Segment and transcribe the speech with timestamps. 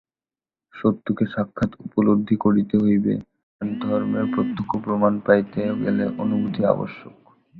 [0.73, 3.13] সত্যকে সাক্ষাৎ উপলব্ধি করিতে হইবে,
[3.61, 7.15] আর ধর্মের প্রত্যক্ষ প্রমাণ পাইতে গেলে অনুভূতি আবশ্যক।